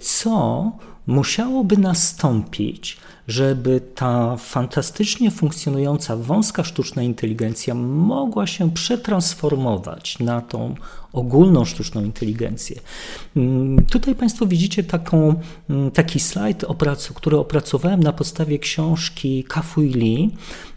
Co 0.00 0.72
musiałoby 1.06 1.76
nastąpić, 1.76 2.96
żeby 3.28 3.80
ta 3.94 4.36
fantastycznie 4.36 5.30
funkcjonująca 5.30 6.16
wąska 6.16 6.64
sztuczna 6.64 7.02
inteligencja 7.02 7.74
mogła 7.74 8.46
się 8.46 8.70
przetransformować 8.70 10.18
na 10.18 10.40
tą 10.40 10.74
ogólną 11.12 11.64
sztuczną 11.64 12.04
inteligencję. 12.04 12.80
Mm, 13.36 13.86
tutaj 13.86 14.14
Państwo 14.14 14.46
widzicie 14.46 14.84
taką, 14.84 15.34
mm, 15.70 15.90
taki 15.90 16.20
slajd, 16.20 16.64
który 17.14 17.38
opracowałem 17.38 18.02
na 18.02 18.12
podstawie 18.12 18.58
książki 18.58 19.44
Kafui 19.44 19.92
Lee. 19.92 20.30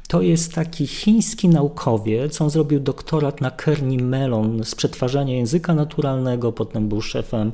To 0.08 0.22
jest 0.22 0.54
taki 0.54 0.88
chiński 0.88 1.50
naukowiec, 1.50 2.42
on 2.42 2.50
zrobił 2.50 2.80
doktorat 2.80 3.42
na 3.42 3.52
Kearney 3.52 3.98
Mellon 3.98 4.64
z 4.64 4.76
przetwarzania 4.76 5.36
języka 5.36 5.74
naturalnego, 5.74 6.52
potem 6.52 6.90
był 6.90 7.02
szefem 7.02 7.52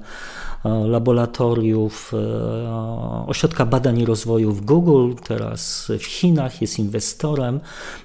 laboratoriów, 0.64 2.14
e, 2.14 3.28
Ośrodka 3.28 3.66
Badań 3.66 4.00
i 4.00 4.06
Rozwoju 4.06 4.52
w 4.52 4.66
Google, 4.66 5.14
teraz 5.24 5.92
w 6.00 6.06
Chinach, 6.06 6.62
jest 6.62 6.80
inwestorem 6.80 7.60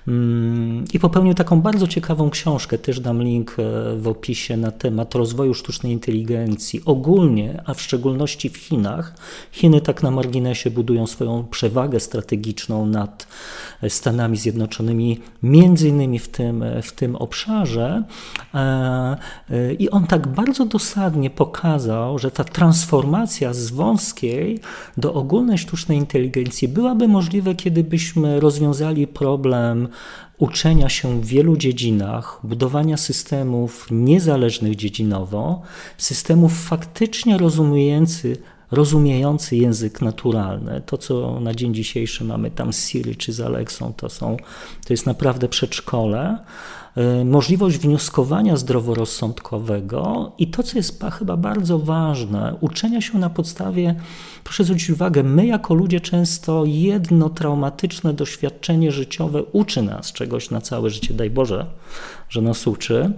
mm, 0.08 0.84
i 0.92 0.98
popełnił 0.98 1.34
taką 1.34 1.60
bardzo 1.60 1.86
ciekawą 1.86 2.30
książkę, 2.30 2.78
też 2.78 3.00
dam 3.00 3.22
link 3.22 3.56
e, 3.58 3.96
w 3.96 4.08
opisie 4.08 4.56
na 4.56 4.70
temat 4.70 5.14
rozwoju 5.14 5.54
sztucznej 5.54 5.92
inteligencji 5.92 6.82
ogólnie, 6.84 7.62
a 7.66 7.74
w 7.74 7.82
szczególności 7.82 8.50
w 8.50 8.56
Chinach. 8.56 9.14
Chiny 9.52 9.80
tak 9.80 10.02
na 10.02 10.10
marginesie 10.10 10.70
budują 10.70 11.06
swoją 11.06 11.44
przewagę 11.50 12.00
strategiczną 12.00 12.86
nad 12.86 13.26
Stanami 13.88 14.36
Zjednoczonymi, 14.36 15.20
między 15.42 15.88
innymi 15.88 16.18
w 16.18 16.28
tym, 16.28 16.64
w 16.82 16.92
tym 16.92 17.16
obszarze. 17.16 18.02
I 19.78 19.90
on 19.90 20.06
tak 20.06 20.28
bardzo 20.28 20.66
dosadnie 20.66 21.30
pokazał, 21.30 22.18
że 22.18 22.30
ta 22.30 22.43
transformacja 22.44 23.54
z 23.54 23.70
wąskiej 23.70 24.60
do 24.96 25.14
ogólnej 25.14 25.58
sztucznej 25.58 25.98
inteligencji 25.98 26.68
byłaby 26.68 27.08
możliwe, 27.08 27.54
kiedy 27.54 27.84
byśmy 27.84 28.40
rozwiązali 28.40 29.06
problem 29.06 29.88
uczenia 30.38 30.88
się 30.88 31.20
w 31.20 31.26
wielu 31.26 31.56
dziedzinach, 31.56 32.40
budowania 32.44 32.96
systemów 32.96 33.86
niezależnych 33.90 34.76
dziedzinowo, 34.76 35.62
systemów 35.98 36.64
faktycznie 36.64 37.38
rozumiejących 37.38 38.54
rozumiejący 38.70 39.56
język 39.56 40.02
naturalny. 40.02 40.82
To, 40.86 40.98
co 40.98 41.40
na 41.40 41.54
dzień 41.54 41.74
dzisiejszy 41.74 42.24
mamy 42.24 42.50
tam 42.50 42.72
z 42.72 42.88
Siri 42.88 43.16
czy 43.16 43.32
z 43.32 43.40
Alexą, 43.40 43.92
to, 43.96 44.08
są, 44.08 44.36
to 44.86 44.92
jest 44.92 45.06
naprawdę 45.06 45.48
przedszkole. 45.48 46.38
Y, 46.98 47.24
możliwość 47.24 47.78
wnioskowania 47.78 48.56
zdroworozsądkowego 48.56 50.32
i 50.38 50.46
to, 50.46 50.62
co 50.62 50.78
jest 50.78 51.04
chyba 51.18 51.36
bardzo 51.36 51.78
ważne, 51.78 52.56
uczenia 52.60 53.00
się 53.00 53.18
na 53.18 53.30
podstawie, 53.30 53.94
proszę 54.44 54.64
zwrócić 54.64 54.90
uwagę, 54.90 55.22
my 55.22 55.46
jako 55.46 55.74
ludzie 55.74 56.00
często 56.00 56.64
jedno 56.66 57.30
traumatyczne 57.30 58.12
doświadczenie 58.12 58.92
życiowe 58.92 59.42
uczy 59.42 59.82
nas 59.82 60.12
czegoś 60.12 60.50
na 60.50 60.60
całe 60.60 60.90
życie, 60.90 61.14
daj 61.14 61.30
Boże, 61.30 61.66
że 62.28 62.42
nas 62.42 62.66
uczy. 62.66 63.12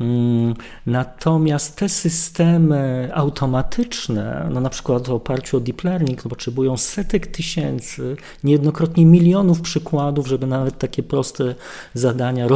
Mm, 0.00 0.54
natomiast 0.86 1.76
te 1.76 1.88
systemy 1.88 3.10
automatyczne, 3.14 4.48
no 4.52 4.60
na 4.60 4.70
przykład 4.70 5.08
w 5.08 5.12
oparciu 5.12 5.56
o 5.56 5.60
deep 5.60 5.84
learning, 5.84 6.24
no 6.24 6.28
potrzebują 6.28 6.76
setek 6.76 7.26
tysięcy, 7.26 8.16
niejednokrotnie 8.44 9.06
milionów 9.06 9.60
przykładów, 9.60 10.26
żeby 10.26 10.46
nawet 10.46 10.78
takie 10.78 11.02
proste 11.02 11.54
zadania 11.94 12.48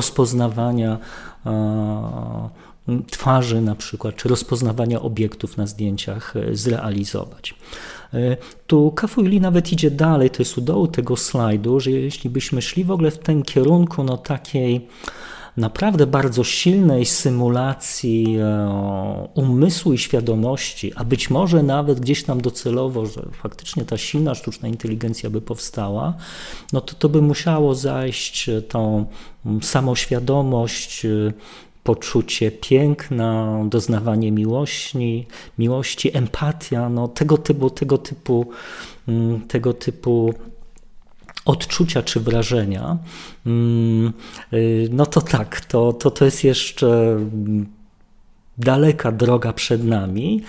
rozpoznawania 0.73 0.99
twarzy 3.11 3.61
na 3.61 3.75
przykład, 3.75 4.17
czy 4.17 4.29
rozpoznawania 4.29 5.01
obiektów 5.01 5.57
na 5.57 5.67
zdjęciach 5.67 6.35
e, 6.37 6.57
zrealizować. 6.57 7.55
E, 8.15 8.37
tu 8.67 8.91
Kafuli 8.91 9.41
nawet 9.41 9.73
idzie 9.73 9.91
dalej, 9.91 10.31
to 10.31 10.39
jest 10.39 10.59
u 10.59 10.61
dołu 10.61 10.87
tego 10.87 11.17
slajdu, 11.17 11.81
że 11.81 11.91
jeśli 11.91 12.31
byśmy 12.31 12.63
szli 12.63 12.85
w 12.85 12.91
ogóle 12.91 13.11
w 13.11 13.19
tym 13.19 13.43
kierunku 13.43 14.05
no 14.05 14.17
takiej 14.17 14.89
naprawdę 15.57 16.07
bardzo 16.07 16.45
silnej 16.45 17.07
symulacji 17.07 18.37
e, 18.39 19.29
umysłu 19.35 19.93
i 19.93 19.99
świadomości, 19.99 20.93
a 20.95 21.05
być 21.05 21.31
może 21.31 21.63
nawet 21.63 22.01
gdzieś 22.01 22.25
tam 22.25 22.41
docelowo, 22.41 23.07
że 23.07 23.23
faktycznie 23.33 23.85
ta 23.85 23.97
silna 23.97 24.35
sztuczna 24.35 24.69
inteligencja 24.69 25.31
by 25.31 25.41
powstała, 25.41 26.15
no 26.73 26.81
to 26.81 26.95
to 26.95 27.09
by 27.09 27.23
musiało 27.23 27.75
zajść 27.75 28.51
tą 28.69 29.07
samoświadomość, 29.63 31.05
e, 31.05 31.33
poczucie 31.87 32.51
piękna, 32.51 33.61
doznawanie 33.69 34.33
miłości, 34.33 35.27
miłości, 35.59 36.17
empatia, 36.17 36.89
no 36.89 37.09
tego 37.09 37.39
typu, 37.39 37.71
tego 37.71 37.99
typu, 37.99 38.47
mm, 39.09 39.41
tego 39.41 39.73
typu 39.73 40.35
odczucia 41.47 42.03
czy 42.03 42.21
wrażenia, 42.21 42.99
mm, 43.47 44.13
y, 44.53 44.89
no 44.93 45.07
to 45.07 45.21
tak, 45.21 45.61
to, 45.61 45.93
to, 45.93 46.11
to 46.11 46.25
jest 46.25 46.45
jeszcze 46.45 47.19
daleka 48.59 49.13
droga 49.13 49.53
przed 49.53 49.85
nami. 49.85 50.43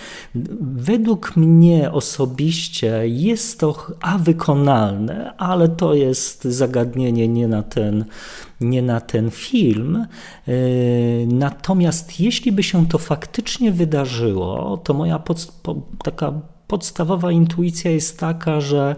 Według 0.60 1.36
mnie 1.36 1.92
osobiście 1.92 3.02
jest 3.04 3.60
to 3.60 3.86
a 4.00 4.18
wykonalne, 4.18 5.36
ale 5.36 5.68
to 5.68 5.94
jest 5.94 6.44
zagadnienie 6.44 7.28
nie 7.28 7.48
na 7.48 7.62
ten, 7.62 8.04
nie 8.60 8.82
na 8.82 9.00
ten 9.00 9.30
film. 9.30 10.06
Y, 10.48 11.26
natomiast 11.28 12.20
jeśli 12.20 12.52
by 12.52 12.62
się 12.62 12.86
to 12.86 12.98
faktycznie 12.98 13.72
wydarzyło, 13.72 14.76
to 14.84 14.94
moja 14.94 15.18
pod, 15.18 15.52
taka 16.04 16.32
podstawowa 16.66 17.32
intuicja 17.32 17.90
jest 17.90 18.18
taka, 18.20 18.60
że 18.60 18.96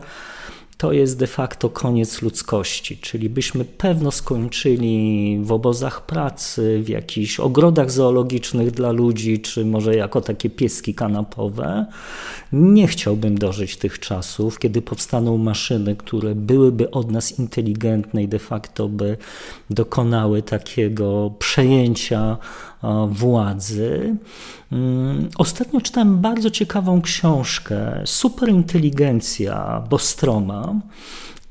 to 0.81 0.93
jest 0.93 1.19
de 1.19 1.27
facto 1.27 1.71
koniec 1.71 2.23
ludzkości, 2.23 2.97
czyli 2.97 3.31
byśmy 3.31 3.65
pewno 3.65 4.11
skończyli 4.11 5.39
w 5.43 5.53
obozach 5.53 6.07
pracy, 6.07 6.81
w 6.83 6.89
jakichś 6.89 7.41
ogrodach 7.41 7.91
zoologicznych 7.91 8.71
dla 8.71 8.93
ludzi, 8.93 9.41
czy 9.41 9.65
może 9.65 9.95
jako 9.97 10.21
takie 10.21 10.51
pieski 10.51 10.95
kanapowe. 10.95 11.87
Nie 12.53 12.87
chciałbym 12.87 13.39
dożyć 13.39 13.77
tych 13.77 13.99
czasów, 13.99 14.59
kiedy 14.59 14.83
powstaną 14.83 15.39
maszyny, 15.39 15.97
które 15.97 16.35
byłyby 16.35 16.91
od 16.91 17.11
nas 17.11 17.39
inteligentne 17.39 18.23
i 18.23 18.29
de 18.29 18.39
facto 18.39 18.89
by 18.89 19.17
dokonały 19.71 20.43
takiego 20.43 21.31
przejęcia 21.39 22.37
władzy. 23.09 24.17
Mm, 24.73 25.29
ostatnio 25.39 25.81
czytałem 25.81 26.19
bardzo 26.19 26.51
ciekawą 26.51 27.03
książkę 27.03 28.03
Superinteligencja 28.05 29.83
Bostroma. 29.91 30.75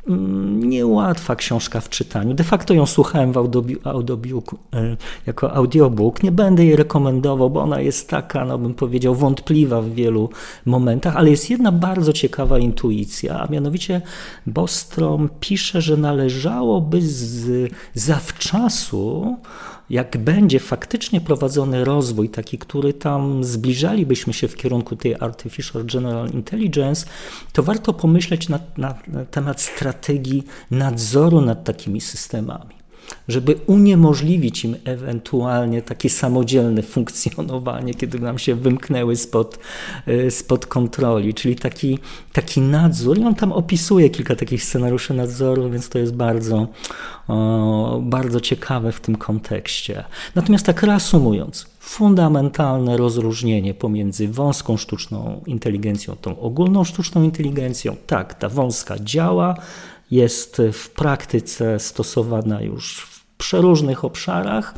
Mm, 0.08 0.70
niełatwa 0.70 1.36
książka 1.36 1.82
w 1.82 1.90
czytaniu. 1.90 2.34
De 2.34 2.44
facto 2.44 2.74
ją 2.74 2.86
słuchałem 2.86 3.32
w 3.32 3.38
audiobook, 3.84 4.56
e, 4.74 4.98
jako 5.28 5.54
audiobook. 5.54 6.24
Nie 6.24 6.32
będę 6.32 6.66
jej 6.66 6.76
rekomendował, 6.76 7.50
bo 7.50 7.62
ona 7.62 7.82
jest 7.82 8.10
taka, 8.10 8.46
no 8.46 8.58
bym 8.58 8.74
powiedział, 8.74 9.16
wątpliwa 9.16 9.82
w 9.82 9.90
wielu 9.90 10.30
momentach, 10.66 11.16
ale 11.16 11.30
jest 11.30 11.50
jedna 11.50 11.72
bardzo 11.72 12.14
ciekawa 12.14 12.60
intuicja, 12.60 13.40
a 13.40 13.52
mianowicie 13.52 14.02
Bostrom 14.48 15.30
pisze, 15.40 15.82
że 15.82 15.98
należałoby 15.98 17.02
z 17.02 17.72
zawczasu 17.94 19.38
jak 19.90 20.18
będzie 20.18 20.60
faktycznie 20.60 21.22
prowadzony 21.22 21.86
rozwój, 21.86 22.30
taki, 22.30 22.58
który 22.58 22.94
tam 22.94 23.44
zbliżalibyśmy 23.44 24.34
się 24.34 24.48
w 24.48 24.56
kierunku 24.56 24.96
tej 24.96 25.16
Artificial 25.20 25.86
General 25.86 26.30
Intelligence, 26.30 27.06
to 27.54 27.64
warto 27.64 27.94
pomyśleć 27.94 28.50
na, 28.50 28.60
na, 28.78 28.96
na 29.08 29.26
temat 29.26 29.62
strategii 29.62 30.44
nadzoru 30.72 31.42
nad 31.42 31.64
takimi 31.64 32.02
systemami 32.02 32.79
żeby 33.30 33.56
uniemożliwić 33.66 34.66
im 34.66 34.76
ewentualnie 34.86 35.82
takie 35.82 36.10
samodzielne 36.10 36.84
funkcjonowanie, 36.84 37.94
kiedy 37.94 38.20
nam 38.20 38.40
się 38.40 38.56
wymknęły 38.56 39.16
spod, 39.16 39.60
e, 40.06 40.32
spod 40.32 40.66
kontroli, 40.66 41.34
czyli 41.34 41.56
taki, 41.56 42.00
taki 42.34 42.62
nadzór. 42.62 43.18
I 43.18 43.24
on 43.24 43.36
tam 43.36 43.52
opisuje 43.52 44.10
kilka 44.10 44.36
takich 44.36 44.64
scenariuszy 44.64 45.14
nadzoru, 45.14 45.70
więc 45.70 45.90
to 45.90 46.00
jest 46.00 46.16
bardzo, 46.16 46.68
bardzo 48.02 48.40
ciekawe 48.40 48.92
w 48.92 49.00
tym 49.00 49.16
kontekście. 49.16 50.04
Natomiast 50.36 50.66
tak 50.66 50.84
reasumując, 50.84 51.68
fundamentalne 51.80 52.98
rozróżnienie 52.98 53.74
pomiędzy 53.74 54.28
wąską 54.28 54.78
sztuczną 54.78 55.42
inteligencją, 55.46 56.16
tą 56.22 56.40
ogólną 56.40 56.84
sztuczną 56.84 57.24
inteligencją. 57.24 57.96
Tak, 58.08 58.34
ta 58.34 58.50
wąska 58.50 58.96
działa, 59.00 59.56
jest 60.12 60.62
w 60.74 60.90
praktyce 60.90 61.80
stosowana 61.80 62.62
już 62.62 63.00
w 63.00 63.19
przeróżnych 63.40 64.06
obszarach, 64.06 64.74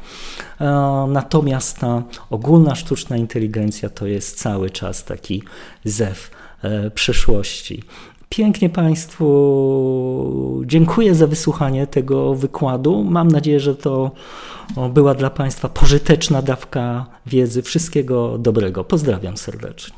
e, 0.60 0.66
natomiast 1.10 1.80
ta 1.80 2.04
ogólna 2.30 2.76
sztuczna 2.76 3.18
inteligencja 3.18 3.90
to 3.90 4.08
jest 4.08 4.38
cały 4.38 4.70
czas 4.70 5.04
taki 5.04 5.44
zew 5.84 6.32
e, 6.62 6.92
przyszłości. 6.92 7.84
Pięknie 8.30 8.70
Państwu 8.70 9.28
dziękuję 10.66 11.16
za 11.16 11.28
wysłuchanie 11.28 11.88
tego 11.88 12.36
wykładu. 12.36 13.04
Mam 13.04 13.28
nadzieję, 13.28 13.60
że 13.60 13.76
to 13.76 14.12
była 14.94 15.14
dla 15.16 15.30
Państwa 15.30 15.70
pożyteczna 15.70 16.42
dawka 16.42 17.06
wiedzy. 17.26 17.62
Wszystkiego 17.62 18.38
dobrego. 18.38 18.84
Pozdrawiam 18.84 19.38
serdecznie. 19.38 19.96